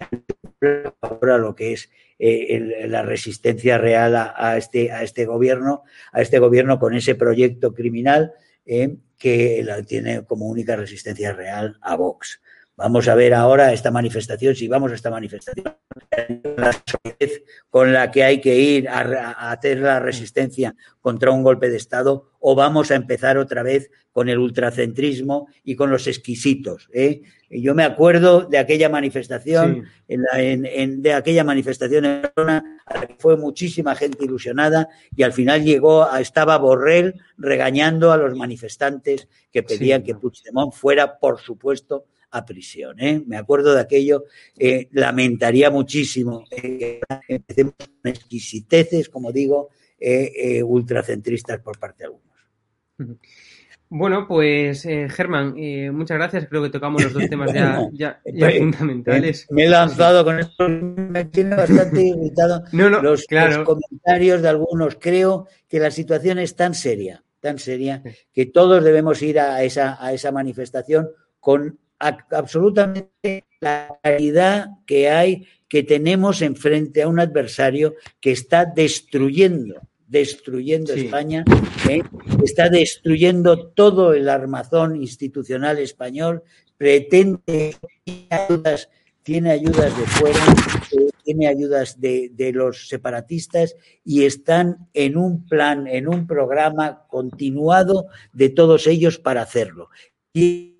ahora 1.00 1.38
lo 1.38 1.54
que 1.54 1.72
es 1.72 1.88
eh, 2.18 2.84
la 2.88 3.00
resistencia 3.00 3.78
real 3.78 4.14
a, 4.14 4.58
este, 4.58 4.92
a 4.92 5.02
este 5.02 5.24
gobierno, 5.24 5.82
a 6.12 6.20
este 6.20 6.38
gobierno 6.38 6.78
con 6.78 6.94
ese 6.94 7.14
proyecto 7.14 7.72
criminal 7.72 8.34
eh, 8.66 8.98
que 9.16 9.62
la, 9.64 9.82
tiene 9.82 10.26
como 10.26 10.46
única 10.46 10.76
resistencia 10.76 11.32
real 11.32 11.78
a 11.80 11.96
Vox. 11.96 12.42
Vamos 12.80 13.08
a 13.08 13.14
ver 13.14 13.34
ahora 13.34 13.74
esta 13.74 13.90
manifestación, 13.90 14.54
si 14.54 14.66
vamos 14.66 14.90
a 14.90 14.94
esta 14.94 15.10
manifestación 15.10 15.76
con 17.68 17.92
la 17.92 18.10
que 18.10 18.24
hay 18.24 18.40
que 18.40 18.56
ir 18.56 18.88
a, 18.88 19.50
hacer 19.50 19.80
la 19.80 20.00
resistencia 20.00 20.74
contra 21.02 21.30
un 21.30 21.42
golpe 21.42 21.68
de 21.68 21.76
Estado, 21.76 22.30
o 22.40 22.54
vamos 22.54 22.90
a 22.90 22.94
empezar 22.94 23.36
otra 23.36 23.62
vez 23.62 23.90
con 24.12 24.30
el 24.30 24.38
ultracentrismo 24.38 25.48
y 25.62 25.76
con 25.76 25.90
los 25.90 26.06
exquisitos. 26.06 26.88
¿eh? 26.94 27.20
Yo 27.50 27.74
me 27.74 27.84
acuerdo 27.84 28.46
de 28.46 28.56
aquella 28.56 28.88
manifestación, 28.88 29.84
en 30.08 31.02
de 31.02 31.12
aquella 31.12 31.44
manifestación 31.44 32.06
en 32.06 32.22
Barcelona, 32.22 32.80
a 32.86 32.94
la 32.94 33.06
que 33.08 33.16
fue 33.18 33.36
muchísima 33.36 33.94
gente 33.94 34.24
ilusionada 34.24 34.88
y 35.14 35.22
al 35.22 35.34
final 35.34 35.62
llegó, 35.64 36.10
a, 36.10 36.22
estaba 36.22 36.56
Borrell 36.56 37.20
regañando 37.36 38.10
a 38.10 38.16
los 38.16 38.34
manifestantes 38.34 39.28
que 39.52 39.62
pedían 39.62 40.02
que 40.02 40.14
Puigdemont 40.14 40.72
fuera, 40.72 41.18
por 41.18 41.40
supuesto, 41.40 42.06
a 42.30 42.44
prisión. 42.44 43.00
¿eh? 43.00 43.22
Me 43.26 43.36
acuerdo 43.36 43.74
de 43.74 43.80
aquello, 43.80 44.24
eh, 44.58 44.88
lamentaría 44.92 45.70
muchísimo 45.70 46.44
eh, 46.50 47.00
que 47.26 47.34
empecemos 47.34 47.74
con 47.74 48.10
exquisiteces, 48.10 49.08
como 49.08 49.32
digo, 49.32 49.70
eh, 49.98 50.62
ultracentristas 50.62 51.60
por 51.60 51.78
parte 51.78 52.04
de 52.04 52.06
algunos. 52.06 52.30
Bueno, 53.92 54.28
pues 54.28 54.82
Germán, 54.82 55.54
muchas 55.92 56.16
gracias. 56.16 56.46
Creo 56.48 56.62
que 56.62 56.70
tocamos 56.70 57.02
los 57.02 57.12
dos 57.12 57.24
temas 57.30 57.52
ya, 57.92 58.20
fundamentales. 58.22 59.46
Me 59.50 59.64
he 59.64 59.68
lanzado 59.68 60.24
con 60.24 60.38
esto, 60.38 60.68
me 60.68 61.24
tiene 61.24 61.56
bastante 61.56 62.02
irritado 62.02 62.62
los, 62.72 63.26
los, 63.28 63.58
comentarios 63.64 64.42
de 64.42 64.48
algunos. 64.48 64.96
Creo 65.00 65.48
que 65.68 65.80
la 65.80 65.90
situación 65.90 66.38
es 66.38 66.54
tan 66.54 66.74
seria, 66.74 67.24
tan 67.40 67.58
seria, 67.58 68.02
que 68.32 68.46
todos 68.46 68.84
debemos 68.84 69.20
ir 69.22 69.40
a 69.40 69.64
esa, 69.64 70.02
a 70.02 70.12
esa 70.12 70.30
manifestación 70.30 71.08
con 71.40 71.78
absolutamente 72.00 73.44
la 73.60 73.98
claridad 74.02 74.68
que 74.86 75.10
hay 75.10 75.46
que 75.68 75.82
tenemos 75.84 76.42
enfrente 76.42 77.02
a 77.02 77.08
un 77.08 77.20
adversario 77.20 77.94
que 78.20 78.32
está 78.32 78.64
destruyendo, 78.64 79.80
destruyendo 80.08 80.92
España, 80.92 81.44
¿eh? 81.88 82.02
está 82.42 82.68
destruyendo 82.68 83.68
todo 83.68 84.12
el 84.12 84.28
armazón 84.28 84.96
institucional 84.96 85.78
español, 85.78 86.42
pretende 86.76 87.76
ayudas, 88.30 88.88
tiene 89.22 89.52
ayudas 89.52 89.96
de 89.96 90.04
fuera, 90.06 90.40
eh, 90.90 91.10
tiene 91.22 91.46
ayudas 91.46 92.00
de, 92.00 92.32
de, 92.34 92.52
los 92.52 92.88
separatistas 92.88 93.76
y 94.04 94.24
están 94.24 94.88
en 94.92 95.16
un 95.16 95.46
plan, 95.46 95.86
en 95.86 96.08
un 96.08 96.26
programa 96.26 97.04
continuado 97.06 98.06
de 98.32 98.48
todos 98.48 98.88
ellos 98.88 99.18
para 99.18 99.42
hacerlo. 99.42 99.90
Y 100.32 100.74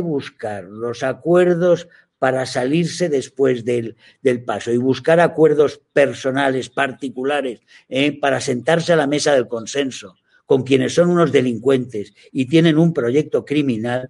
buscar 0.00 0.64
los 0.64 1.02
acuerdos 1.02 1.88
para 2.18 2.46
salirse 2.46 3.08
después 3.08 3.64
del, 3.64 3.96
del, 4.22 4.42
paso 4.42 4.72
y 4.72 4.76
buscar 4.76 5.20
acuerdos 5.20 5.80
personales, 5.92 6.68
particulares, 6.68 7.60
eh, 7.88 8.18
para 8.18 8.40
sentarse 8.40 8.92
a 8.92 8.96
la 8.96 9.06
mesa 9.06 9.32
del 9.34 9.46
consenso 9.46 10.16
con 10.48 10.62
quienes 10.62 10.94
son 10.94 11.10
unos 11.10 11.30
delincuentes 11.30 12.14
y 12.32 12.46
tienen 12.46 12.78
un 12.78 12.94
proyecto 12.94 13.44
criminal, 13.44 14.08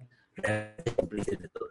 cómplices 0.95 1.37
de 1.37 1.49
todo 1.49 1.69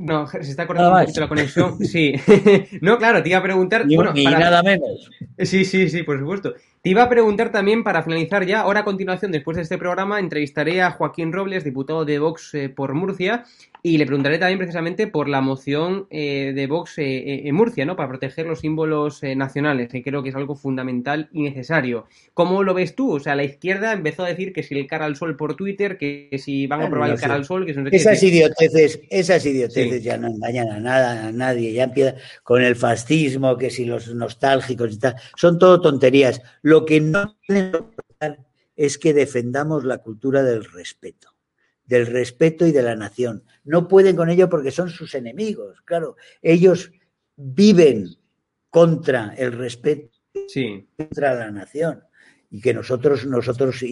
No, 0.00 0.26
se 0.26 0.40
está 0.40 0.66
cortando 0.66 1.20
la 1.20 1.28
conexión. 1.28 1.78
Sí. 1.78 2.14
no, 2.80 2.98
claro, 2.98 3.22
te 3.22 3.28
iba 3.28 3.38
a 3.38 3.42
preguntar. 3.44 3.86
Ni, 3.86 3.96
nada 3.96 4.60
menos. 4.64 5.08
Sí, 5.38 5.64
sí, 5.64 5.88
sí, 5.88 6.02
por 6.02 6.18
supuesto. 6.18 6.54
Te 6.84 6.90
iba 6.90 7.02
a 7.02 7.08
preguntar 7.08 7.50
también, 7.50 7.82
para 7.82 8.02
finalizar 8.02 8.44
ya, 8.44 8.60
ahora 8.60 8.80
a 8.80 8.84
continuación, 8.84 9.32
después 9.32 9.56
de 9.56 9.62
este 9.62 9.78
programa, 9.78 10.20
entrevistaré 10.20 10.82
a 10.82 10.90
Joaquín 10.90 11.32
Robles, 11.32 11.64
diputado 11.64 12.04
de 12.04 12.18
Vox 12.18 12.52
eh, 12.52 12.68
por 12.68 12.92
Murcia, 12.92 13.46
y 13.82 13.96
le 13.96 14.04
preguntaré 14.04 14.38
también 14.38 14.58
precisamente 14.58 15.06
por 15.06 15.26
la 15.26 15.40
moción 15.40 16.06
eh, 16.10 16.52
de 16.54 16.66
Vox 16.66 16.98
eh, 16.98 17.48
en 17.48 17.54
Murcia, 17.54 17.86
¿no? 17.86 17.96
Para 17.96 18.10
proteger 18.10 18.44
los 18.46 18.60
símbolos 18.60 19.22
nacionales, 19.22 19.88
que 19.88 20.02
creo 20.02 20.22
que 20.22 20.28
es 20.28 20.34
algo 20.34 20.56
fundamental 20.56 21.30
y 21.32 21.42
necesario. 21.42 22.06
¿Cómo 22.34 22.62
lo 22.62 22.74
ves 22.74 22.94
tú? 22.94 23.12
O 23.12 23.20
sea, 23.20 23.34
la 23.34 23.44
izquierda 23.44 23.92
empezó 23.92 24.24
a 24.24 24.28
decir 24.28 24.52
que 24.52 24.62
si 24.62 24.78
el 24.78 24.86
cara 24.86 25.06
al 25.06 25.16
sol 25.16 25.36
por 25.36 25.54
Twitter, 25.54 25.96
que, 25.96 26.28
si 26.38 26.66
van 26.66 26.82
a 26.82 26.90
probar 26.90 27.10
el 27.10 27.20
cara 27.20 27.34
al 27.34 27.46
sol, 27.46 27.64
que 27.64 27.72
son 27.72 27.88
Esas 27.92 28.22
idioteces, 28.22 29.00
esas 29.08 29.44
idioteces 29.46 30.02
ya 30.02 30.18
no 30.18 30.28
engañan 30.28 30.70
a 30.70 30.80
nada, 30.80 31.28
a 31.28 31.32
nadie, 31.32 31.72
ya 31.72 31.84
empieza 31.84 32.14
con 32.42 32.62
el 32.62 32.76
fascismo, 32.76 33.56
que 33.56 33.70
si 33.70 33.86
los 33.86 34.14
nostálgicos 34.14 34.94
y 34.94 34.98
tal, 34.98 35.14
son 35.36 35.58
todo 35.58 35.80
tonterías. 35.80 36.42
Lo 36.62 36.73
que 36.82 37.00
no 37.00 37.36
es 38.76 38.98
que 38.98 39.14
defendamos 39.14 39.84
la 39.84 39.98
cultura 39.98 40.42
del 40.42 40.64
respeto, 40.64 41.34
del 41.84 42.06
respeto 42.06 42.66
y 42.66 42.72
de 42.72 42.82
la 42.82 42.96
nación. 42.96 43.44
No 43.64 43.88
pueden 43.88 44.16
con 44.16 44.30
ello 44.30 44.48
porque 44.48 44.70
son 44.70 44.90
sus 44.90 45.14
enemigos, 45.14 45.80
claro. 45.82 46.16
Ellos 46.42 46.90
viven 47.36 48.16
contra 48.70 49.34
el 49.36 49.52
respeto, 49.52 50.16
contra 50.96 51.34
la 51.34 51.50
nación. 51.50 52.02
Y 52.50 52.60
que 52.60 52.72
nosotros, 52.72 53.26
nosotros 53.26 53.84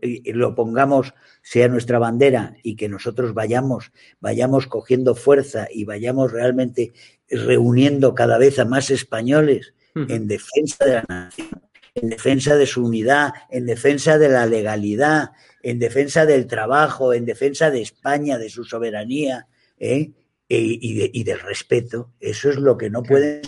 lo 0.00 0.54
pongamos, 0.54 1.12
sea 1.42 1.66
nuestra 1.66 1.98
bandera, 1.98 2.56
y 2.62 2.76
que 2.76 2.88
nosotros 2.88 3.34
vayamos, 3.34 3.90
vayamos 4.20 4.68
cogiendo 4.68 5.16
fuerza 5.16 5.66
y 5.72 5.84
vayamos 5.84 6.30
realmente 6.30 6.92
reuniendo 7.28 8.14
cada 8.14 8.38
vez 8.38 8.60
a 8.60 8.64
más 8.64 8.90
españoles 8.90 9.74
en 9.96 10.28
defensa 10.28 10.84
de 10.84 10.92
la 10.92 11.04
nación 11.08 11.65
en 11.96 12.10
defensa 12.10 12.56
de 12.56 12.66
su 12.66 12.84
unidad, 12.84 13.32
en 13.50 13.66
defensa 13.66 14.18
de 14.18 14.28
la 14.28 14.46
legalidad, 14.46 15.30
en 15.62 15.78
defensa 15.78 16.26
del 16.26 16.46
trabajo, 16.46 17.14
en 17.14 17.24
defensa 17.24 17.70
de 17.70 17.80
España, 17.80 18.38
de 18.38 18.50
su 18.50 18.64
soberanía 18.64 19.48
¿eh? 19.78 20.12
y, 20.48 21.24
del 21.24 21.40
respeto. 21.40 22.12
Eso 22.20 22.50
es 22.50 22.56
lo 22.56 22.76
que 22.76 22.90
no 22.90 23.02
pueden 23.02 23.42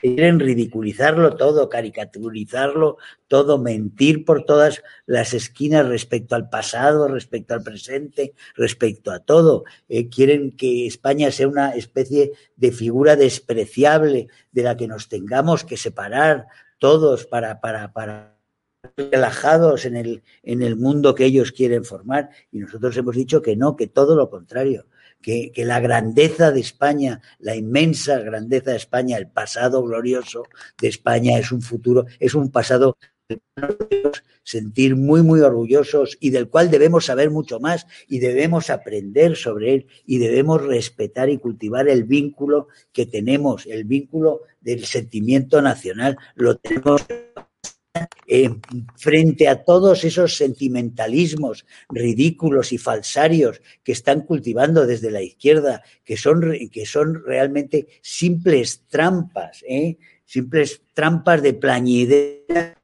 quieren 0.00 0.40
ridiculizarlo 0.40 1.36
todo, 1.36 1.68
caricaturizarlo 1.68 2.96
todo, 3.28 3.58
mentir 3.58 4.24
por 4.24 4.44
todas 4.44 4.82
las 5.04 5.34
esquinas 5.34 5.86
respecto 5.86 6.34
al 6.34 6.48
pasado, 6.48 7.06
respecto 7.06 7.54
al 7.54 7.62
presente, 7.62 8.32
respecto 8.54 9.10
a 9.10 9.20
todo. 9.20 9.64
Eh, 9.88 10.08
quieren 10.08 10.56
que 10.56 10.86
España 10.86 11.30
sea 11.30 11.48
una 11.48 11.72
especie 11.72 12.32
de 12.56 12.72
figura 12.72 13.16
despreciable 13.16 14.28
de 14.52 14.62
la 14.62 14.76
que 14.76 14.88
nos 14.88 15.08
tengamos 15.08 15.64
que 15.64 15.76
separar 15.76 16.46
todos 16.80 17.26
para, 17.26 17.60
para, 17.60 17.92
para 17.92 18.40
relajados 18.96 19.84
en 19.84 19.96
el, 19.96 20.22
en 20.42 20.62
el 20.62 20.76
mundo 20.76 21.14
que 21.14 21.26
ellos 21.26 21.52
quieren 21.52 21.84
formar. 21.84 22.30
Y 22.50 22.58
nosotros 22.58 22.96
hemos 22.96 23.14
dicho 23.14 23.42
que 23.42 23.54
no, 23.54 23.76
que 23.76 23.86
todo 23.86 24.16
lo 24.16 24.30
contrario, 24.30 24.86
que, 25.22 25.52
que, 25.52 25.64
la 25.64 25.80
grandeza 25.80 26.50
de 26.50 26.60
España, 26.60 27.20
la 27.38 27.54
inmensa 27.54 28.18
grandeza 28.18 28.70
de 28.70 28.78
España, 28.78 29.18
el 29.18 29.28
pasado 29.28 29.82
glorioso 29.82 30.44
de 30.80 30.88
España 30.88 31.38
es 31.38 31.52
un 31.52 31.62
futuro, 31.62 32.06
es 32.18 32.34
un 32.34 32.50
pasado 32.50 32.96
sentir 34.42 34.96
muy, 34.96 35.22
muy 35.22 35.40
orgullosos 35.40 36.16
y 36.20 36.30
del 36.30 36.48
cual 36.48 36.70
debemos 36.70 37.06
saber 37.06 37.30
mucho 37.30 37.60
más 37.60 37.86
y 38.08 38.18
debemos 38.18 38.70
aprender 38.70 39.36
sobre 39.36 39.74
él 39.74 39.86
y 40.06 40.18
debemos 40.18 40.62
respetar 40.62 41.28
y 41.28 41.38
cultivar 41.38 41.88
el 41.88 42.04
vínculo 42.04 42.68
que 42.92 43.06
tenemos, 43.06 43.66
el 43.66 43.84
vínculo 43.84 44.42
del 44.60 44.84
sentimiento 44.84 45.62
nacional. 45.62 46.16
Lo 46.34 46.56
tenemos 46.56 47.06
eh, 48.26 48.50
frente 48.96 49.48
a 49.48 49.64
todos 49.64 50.04
esos 50.04 50.36
sentimentalismos 50.36 51.66
ridículos 51.88 52.72
y 52.72 52.78
falsarios 52.78 53.60
que 53.82 53.92
están 53.92 54.22
cultivando 54.22 54.86
desde 54.86 55.10
la 55.10 55.22
izquierda, 55.22 55.82
que 56.04 56.16
son, 56.16 56.40
que 56.70 56.86
son 56.86 57.22
realmente 57.24 57.88
simples 58.00 58.84
trampas, 58.88 59.64
¿eh? 59.68 59.98
simples 60.24 60.82
trampas 60.94 61.42
de 61.42 61.54
plañidez 61.54 62.79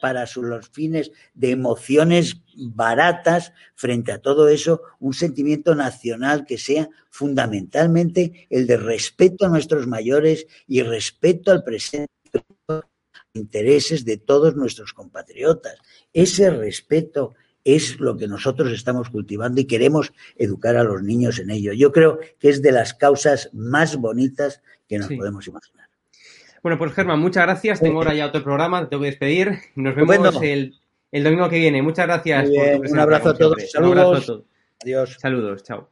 para 0.00 0.26
los 0.36 0.68
fines 0.68 1.12
de 1.34 1.50
emociones 1.50 2.42
baratas 2.56 3.52
frente 3.74 4.12
a 4.12 4.18
todo 4.18 4.48
eso, 4.48 4.82
un 4.98 5.14
sentimiento 5.14 5.74
nacional 5.74 6.44
que 6.44 6.58
sea 6.58 6.88
fundamentalmente 7.10 8.46
el 8.50 8.66
de 8.66 8.76
respeto 8.76 9.46
a 9.46 9.48
nuestros 9.48 9.86
mayores 9.86 10.46
y 10.66 10.82
respeto 10.82 11.52
al 11.52 11.62
presente 11.62 12.10
intereses 13.32 14.04
de 14.04 14.16
todos 14.16 14.56
nuestros 14.56 14.92
compatriotas. 14.92 15.76
Ese 16.12 16.50
respeto 16.50 17.34
es 17.62 18.00
lo 18.00 18.16
que 18.16 18.26
nosotros 18.26 18.72
estamos 18.72 19.10
cultivando 19.10 19.60
y 19.60 19.66
queremos 19.66 20.12
educar 20.36 20.76
a 20.76 20.84
los 20.84 21.02
niños 21.02 21.38
en 21.38 21.50
ello. 21.50 21.72
Yo 21.72 21.92
creo 21.92 22.18
que 22.38 22.48
es 22.48 22.62
de 22.62 22.72
las 22.72 22.94
causas 22.94 23.50
más 23.52 23.96
bonitas 23.96 24.62
que 24.88 24.98
nos 24.98 25.08
podemos 25.08 25.46
imaginar. 25.46 25.89
Bueno, 26.62 26.78
pues 26.78 26.92
Germán, 26.92 27.20
muchas 27.20 27.44
gracias. 27.44 27.80
Tengo 27.80 27.98
ahora 27.98 28.14
ya 28.14 28.26
otro 28.26 28.42
programa, 28.42 28.80
te 28.82 28.88
tengo 28.88 29.02
que 29.02 29.10
despedir. 29.10 29.58
Nos 29.76 29.94
vemos 29.94 30.42
el, 30.42 30.74
domingo 31.24 31.48
que 31.48 31.58
viene. 31.58 31.82
Muchas 31.82 32.06
gracias 32.06 32.48
por 32.48 32.86
tu 32.86 32.92
Un 32.92 32.98
abrazo 32.98 33.30
a 33.30 33.36
todos. 33.36 33.70
Saludos. 33.70 33.92
Un 33.92 33.98
abrazo 33.98 34.22
a 34.22 34.26
todos. 34.26 34.44
Adiós. 34.82 35.16
Saludos, 35.18 35.62
chao. 35.62 35.90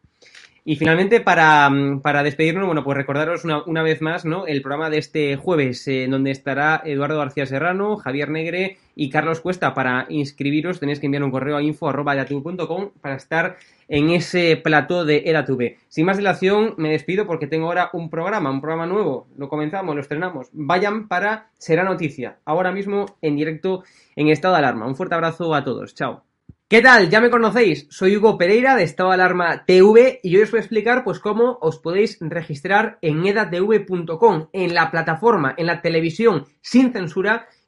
Y 0.69 0.77
finalmente, 0.77 1.23
para, 1.23 1.71
despedirnos, 2.23 2.67
bueno, 2.67 2.85
pues 2.85 2.95
recordaros 2.95 3.43
una, 3.43 3.83
vez 3.83 4.03
más, 4.03 4.27
¿no? 4.27 4.47
El 4.47 4.61
programa 4.61 4.91
de 4.91 4.99
este 4.99 5.35
jueves, 5.37 5.89
en 5.89 6.11
donde 6.11 6.31
estará 6.31 6.83
Eduardo 6.85 7.17
García 7.17 7.47
Serrano, 7.47 7.97
Javier 7.97 8.29
Negre 8.29 8.77
y 8.95 9.09
Carlos 9.09 9.41
Cuesta. 9.41 9.73
Para 9.73 10.05
inscribiros 10.11 10.79
tenéis 10.79 11.01
que 11.01 11.07
enviar 11.07 11.23
un 11.23 11.31
correo 11.31 11.57
a 11.57 11.63
info.com 11.63 12.91
para 13.01 13.17
estar 13.17 13.57
en 13.89 14.11
ese 14.11 14.59
plató 14.59 15.07
de 15.07 15.23
ERATV. 15.25 15.79
Sin 15.89 16.05
más 16.05 16.19
dilación, 16.19 16.75
me 16.77 16.91
despido 16.91 17.27
porque 17.27 17.47
tengo 17.47 17.69
ahora 17.69 17.89
un 17.95 18.11
programa, 18.11 18.51
un 18.51 18.61
programa 18.61 18.85
nuevo. 18.85 19.27
Lo 19.39 19.49
comenzamos, 19.49 19.95
lo 19.95 20.03
estrenamos. 20.03 20.49
Vayan 20.53 21.09
para 21.09 21.49
Será 21.57 21.83
Noticia, 21.83 22.41
ahora 22.45 22.73
mismo 22.73 23.17
en 23.23 23.37
directo 23.37 23.85
en 24.17 24.29
estado 24.29 24.53
de 24.53 24.59
alarma. 24.59 24.87
Un 24.87 24.97
fuerte 24.97 25.15
abrazo 25.15 25.55
a 25.55 25.65
todos. 25.65 25.95
Chao. 25.95 26.28
¿Qué 26.71 26.83
tal? 26.83 27.09
Ya 27.09 27.23
me 27.23 27.31
conocéis, 27.31 27.87
soy 27.89 28.19
Hugo 28.19 28.37
Pereira 28.37 28.77
de 28.77 28.83
Estado 28.83 29.11
Alarma 29.11 29.65
TV 29.65 30.21
y 30.23 30.37
hoy 30.37 30.43
os 30.43 30.51
voy 30.51 30.59
a 30.59 30.61
explicar 30.61 31.03
pues 31.03 31.19
cómo 31.19 31.57
os 31.63 31.79
podéis 31.79 32.19
registrar 32.21 32.99
en 33.01 33.27
edatv.com, 33.27 34.49
en 34.53 34.75
la 34.75 34.91
plataforma, 34.91 35.55
en 35.57 35.65
la 35.65 35.81
televisión 35.81 36.45
sin 36.61 36.93
censura 36.93 37.49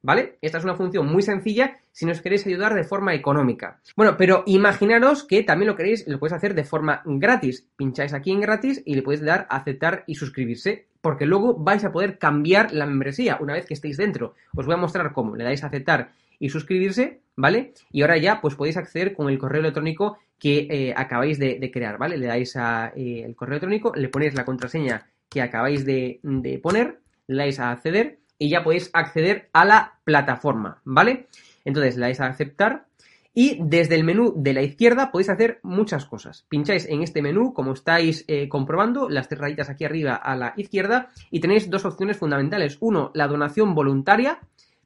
¿Vale? 0.00 0.38
Esta 0.40 0.58
es 0.58 0.64
una 0.64 0.76
función 0.76 1.06
muy 1.06 1.22
sencilla 1.22 1.78
si 1.90 2.06
nos 2.06 2.20
queréis 2.20 2.46
ayudar 2.46 2.74
de 2.74 2.84
forma 2.84 3.14
económica. 3.14 3.80
Bueno, 3.96 4.16
pero 4.16 4.44
imaginaros 4.46 5.24
que 5.24 5.42
también 5.42 5.68
lo 5.68 5.76
queréis, 5.76 6.06
lo 6.06 6.20
podéis 6.20 6.34
hacer 6.34 6.54
de 6.54 6.64
forma 6.64 7.02
gratis. 7.04 7.66
Pincháis 7.76 8.14
aquí 8.14 8.30
en 8.30 8.40
gratis 8.40 8.80
y 8.84 8.94
le 8.94 9.02
podéis 9.02 9.22
dar 9.24 9.48
a 9.50 9.56
aceptar 9.56 10.04
y 10.06 10.14
suscribirse, 10.14 10.86
porque 11.00 11.26
luego 11.26 11.54
vais 11.54 11.84
a 11.84 11.90
poder 11.90 12.18
cambiar 12.18 12.72
la 12.72 12.86
membresía 12.86 13.38
una 13.40 13.54
vez 13.54 13.66
que 13.66 13.74
estéis 13.74 13.96
dentro. 13.96 14.34
Os 14.54 14.66
voy 14.66 14.74
a 14.74 14.78
mostrar 14.78 15.12
cómo. 15.12 15.34
Le 15.34 15.42
dais 15.42 15.64
a 15.64 15.66
aceptar 15.66 16.12
y 16.38 16.50
suscribirse, 16.50 17.20
¿vale? 17.34 17.72
Y 17.90 18.02
ahora 18.02 18.18
ya 18.18 18.40
pues 18.40 18.54
podéis 18.54 18.76
acceder 18.76 19.14
con 19.14 19.28
el 19.28 19.38
correo 19.38 19.60
electrónico 19.60 20.18
que 20.38 20.68
eh, 20.70 20.94
acabáis 20.96 21.40
de, 21.40 21.70
crear, 21.72 21.98
¿vale? 21.98 22.16
Le 22.16 22.26
dais 22.26 22.54
a 22.56 22.92
eh, 22.94 23.24
el 23.24 23.34
correo 23.34 23.54
electrónico, 23.54 23.92
le 23.96 24.08
ponéis 24.08 24.34
la 24.34 24.44
contraseña 24.44 25.08
que 25.28 25.42
acabáis 25.42 25.84
de, 25.84 26.20
de 26.22 26.58
poner, 26.58 27.00
le 27.26 27.36
dais 27.36 27.58
a 27.58 27.72
acceder 27.72 28.18
y 28.38 28.48
ya 28.48 28.62
podéis 28.62 28.90
acceder 28.92 29.48
a 29.52 29.64
la 29.64 29.98
plataforma, 30.04 30.80
¿vale? 30.84 31.28
Entonces 31.64 31.96
le 31.96 32.06
dais 32.06 32.20
a 32.20 32.26
aceptar 32.26 32.86
y 33.34 33.58
desde 33.60 33.94
el 33.94 34.02
menú 34.02 34.32
de 34.36 34.52
la 34.52 34.62
izquierda 34.62 35.12
podéis 35.12 35.28
hacer 35.28 35.60
muchas 35.62 36.06
cosas. 36.06 36.44
Pincháis 36.48 36.86
en 36.88 37.02
este 37.02 37.22
menú, 37.22 37.52
como 37.52 37.72
estáis 37.72 38.24
eh, 38.26 38.48
comprobando, 38.48 39.08
las 39.08 39.28
tres 39.28 39.68
aquí 39.68 39.84
arriba 39.84 40.16
a 40.16 40.34
la 40.34 40.54
izquierda 40.56 41.10
y 41.30 41.38
tenéis 41.38 41.70
dos 41.70 41.84
opciones 41.84 42.16
fundamentales. 42.16 42.78
Uno, 42.80 43.12
la 43.14 43.28
donación 43.28 43.74
voluntaria. 43.74 44.40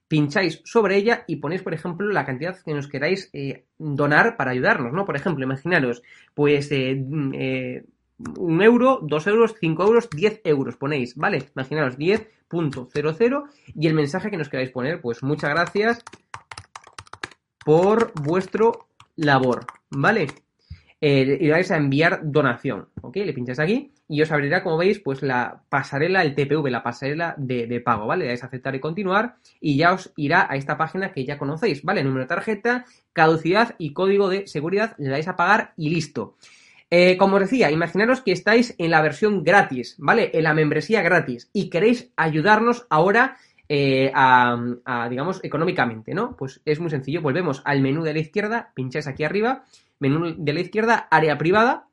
Pincháis 0.06 0.60
sobre 0.64 0.96
ella 0.96 1.24
y 1.26 1.36
ponéis, 1.36 1.62
por 1.62 1.72
ejemplo, 1.72 2.06
la 2.10 2.26
cantidad 2.26 2.58
que 2.62 2.74
nos 2.74 2.88
queráis 2.88 3.30
eh, 3.32 3.64
donar 3.78 4.36
para 4.36 4.50
ayudarnos, 4.50 4.92
¿no? 4.92 5.06
Por 5.06 5.16
ejemplo, 5.16 5.42
imaginaros, 5.42 6.02
pues 6.34 6.70
eh, 6.70 7.82
un 8.18 8.62
euro, 8.62 9.00
dos 9.02 9.26
euros, 9.26 9.54
cinco 9.58 9.84
euros, 9.84 10.08
diez 10.10 10.40
euros 10.44 10.76
ponéis, 10.76 11.16
¿vale? 11.16 11.50
Imaginaros 11.54 11.98
10.00 11.98 13.44
y 13.74 13.86
el 13.86 13.94
mensaje 13.94 14.30
que 14.30 14.36
nos 14.36 14.48
queráis 14.48 14.70
poner, 14.70 15.00
pues 15.00 15.22
muchas 15.22 15.50
gracias 15.50 16.04
por 17.64 18.12
vuestro 18.20 18.88
labor, 19.16 19.66
¿vale? 19.90 20.26
Eh, 21.04 21.38
y 21.40 21.50
vais 21.50 21.68
a 21.72 21.76
enviar 21.76 22.20
donación, 22.22 22.88
¿ok? 23.00 23.16
Le 23.16 23.32
pincháis 23.32 23.58
aquí 23.58 23.92
y 24.08 24.22
os 24.22 24.30
abrirá, 24.30 24.62
como 24.62 24.76
veis, 24.76 25.00
pues 25.00 25.22
la 25.22 25.64
pasarela, 25.68 26.22
el 26.22 26.36
TPV, 26.36 26.70
la 26.70 26.84
pasarela 26.84 27.34
de, 27.38 27.80
pago, 27.80 28.06
¿vale? 28.06 28.22
Le 28.24 28.28
dais 28.28 28.44
a 28.44 28.46
aceptar 28.46 28.76
y 28.76 28.80
continuar 28.80 29.36
y 29.60 29.76
ya 29.76 29.94
os 29.94 30.12
irá 30.16 30.46
a 30.48 30.54
esta 30.54 30.76
página 30.76 31.12
que 31.12 31.24
ya 31.24 31.38
conocéis, 31.38 31.82
¿vale? 31.82 32.04
Número 32.04 32.22
de 32.22 32.28
tarjeta, 32.28 32.84
caducidad 33.12 33.74
y 33.78 33.92
código 33.94 34.28
de 34.28 34.46
seguridad, 34.46 34.94
le 34.96 35.10
dais 35.10 35.26
a 35.26 35.34
pagar 35.34 35.72
y 35.76 35.90
listo. 35.90 36.36
Eh, 36.94 37.16
como 37.16 37.36
os 37.36 37.42
decía, 37.44 37.70
imaginaros 37.70 38.20
que 38.20 38.32
estáis 38.32 38.74
en 38.76 38.90
la 38.90 39.00
versión 39.00 39.42
gratis, 39.42 39.96
¿vale? 39.96 40.30
En 40.34 40.42
la 40.42 40.52
membresía 40.52 41.00
gratis 41.00 41.48
y 41.54 41.70
queréis 41.70 42.12
ayudarnos 42.16 42.86
ahora 42.90 43.38
eh, 43.66 44.12
a, 44.14 45.08
digamos, 45.08 45.40
económicamente, 45.42 46.12
¿no? 46.12 46.36
Pues 46.36 46.60
es 46.66 46.80
muy 46.80 46.90
sencillo. 46.90 47.22
Volvemos 47.22 47.62
al 47.64 47.80
menú 47.80 48.02
de 48.02 48.12
la 48.12 48.18
izquierda, 48.18 48.72
pincháis 48.74 49.06
aquí 49.06 49.24
arriba, 49.24 49.64
menú 50.00 50.34
de 50.36 50.52
la 50.52 50.60
izquierda, 50.60 51.08
área 51.10 51.38
privada. 51.38 51.88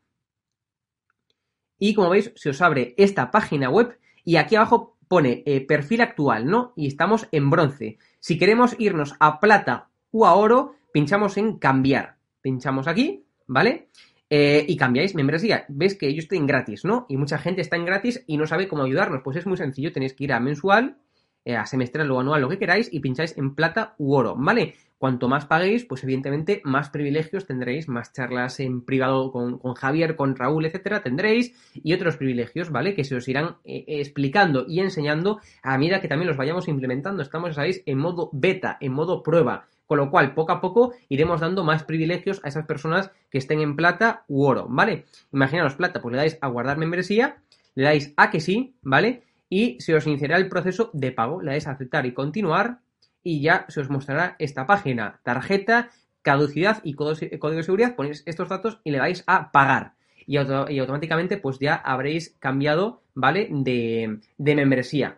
Y 1.78 1.94
como 1.94 2.10
veis, 2.10 2.34
se 2.36 2.50
os 2.50 2.62
abre 2.62 2.94
esta 2.98 3.32
página 3.32 3.70
web 3.70 3.98
y 4.26 4.36
aquí 4.36 4.58
abajo 4.58 4.98
pone 5.08 5.44
eh, 5.46 5.62
perfil 5.62 6.02
actual, 6.02 6.46
¿no? 6.46 6.74
Y 6.76 6.88
estamos 6.88 7.26
en 7.32 7.50
bronce. 7.50 8.00
Si 8.20 8.38
queremos 8.38 8.76
irnos 8.78 9.16
a 9.22 9.40
plata 9.40 9.88
o 10.12 10.26
a 10.26 10.34
oro, 10.34 10.76
pinchamos 10.92 11.38
en 11.38 11.58
cambiar. 11.58 12.18
Pinchamos 12.42 12.86
aquí, 12.90 13.24
¿vale? 13.48 13.88
Eh, 14.30 14.64
y 14.68 14.78
cambiáis 14.78 15.16
membresía. 15.16 15.66
Ves 15.70 15.96
que 15.96 16.14
yo 16.14 16.20
estoy 16.20 16.38
en 16.38 16.46
gratis, 16.46 16.86
¿no? 16.86 17.06
Y 17.10 17.18
mucha 17.18 17.40
gente 17.40 17.62
está 17.62 17.76
en 17.76 17.86
gratis 17.86 18.24
y 18.28 18.38
no 18.38 18.46
sabe 18.46 18.68
cómo 18.68 18.84
ayudarnos. 18.84 19.22
Pues 19.24 19.38
es 19.38 19.48
muy 19.48 19.58
sencillo, 19.58 19.92
tenéis 19.92 20.14
que 20.14 20.26
ir 20.26 20.34
a 20.34 20.40
mensual, 20.40 20.98
eh, 21.46 21.56
a 21.56 21.66
semestral 21.66 22.12
o 22.12 22.20
anual, 22.20 22.42
lo 22.42 22.50
que 22.50 22.60
queráis, 22.60 22.94
y 22.94 23.00
pincháis 23.00 23.38
en 23.38 23.56
plata 23.56 23.96
u 23.98 24.14
oro, 24.14 24.36
¿vale? 24.38 24.76
Cuanto 25.00 25.30
más 25.30 25.46
paguéis, 25.46 25.86
pues 25.86 26.04
evidentemente 26.04 26.62
más 26.66 26.90
privilegios 26.90 27.48
tendréis, 27.48 27.88
más 27.88 28.12
charlas 28.12 28.60
en 28.60 28.82
privado 28.82 29.32
con, 29.32 29.60
Javier, 29.74 30.18
con 30.18 30.36
Raúl, 30.36 30.66
etcétera, 30.66 31.02
tendréis, 31.02 31.56
y 31.74 31.94
otros 31.94 32.18
privilegios, 32.18 32.70
¿vale? 32.70 32.94
Que 32.94 33.06
se 33.06 33.16
os 33.16 33.28
irán 33.30 33.56
eh, 33.64 33.86
explicando 33.88 34.66
y 34.68 34.82
enseñando 34.82 35.40
a 35.64 35.78
medida 35.78 36.02
que 36.02 36.10
también 36.10 36.28
los 36.28 36.38
vayamos 36.38 36.68
implementando. 36.68 37.24
Estamos, 37.24 37.56
sabéis, 37.56 37.82
en 37.86 37.98
modo 37.98 38.30
beta, 38.34 38.78
en 38.82 38.92
modo 38.92 39.24
prueba. 39.24 39.70
Con 39.90 39.98
lo 39.98 40.12
cual, 40.12 40.36
poco 40.36 40.52
a 40.52 40.62
poco 40.62 40.94
iremos 41.10 41.42
dando 41.42 41.64
más 41.64 41.82
privilegios 41.82 42.42
a 42.44 42.48
esas 42.48 42.68
personas 42.68 43.10
que 43.32 43.40
estén 43.40 43.60
en 43.60 43.76
plata 43.76 44.24
u 44.28 44.44
oro, 44.44 44.68
¿vale? 44.70 45.06
Imaginaos 45.34 45.74
plata, 45.74 46.00
pues 46.00 46.12
le 46.12 46.20
dais 46.20 46.38
a 46.42 46.48
guardar 46.48 46.78
membresía, 46.78 47.38
le 47.74 47.86
dais 47.86 48.14
a 48.16 48.30
que 48.30 48.40
sí, 48.40 48.76
¿vale? 48.84 49.24
Y 49.50 49.82
se 49.82 49.96
os 49.96 50.06
iniciará 50.06 50.38
el 50.38 50.48
proceso 50.48 50.92
de 50.94 51.12
pago, 51.12 51.42
le 51.42 51.54
dais 51.54 51.66
a 51.66 51.72
aceptar 51.72 52.06
y 52.06 52.14
continuar 52.14 52.82
y 53.24 53.42
ya 53.42 53.66
se 53.68 53.82
os 53.82 53.90
mostrará 53.90 54.36
esta 54.38 54.68
página, 54.68 55.22
tarjeta, 55.24 55.90
caducidad 56.22 56.82
y 56.84 56.94
código 56.94 57.50
de 57.50 57.64
seguridad, 57.64 57.96
ponéis 57.96 58.22
estos 58.28 58.48
datos 58.48 58.82
y 58.84 58.92
le 58.92 59.00
dais 59.00 59.24
a 59.26 59.52
pagar. 59.52 59.94
Y, 60.28 60.38
automáticamente 60.38 61.38
pues 61.38 61.58
ya 61.58 61.74
habréis 61.74 62.36
cambiado, 62.38 63.02
¿vale? 63.16 63.48
De, 63.50 64.20
de 64.38 64.56
membresía. 64.56 65.18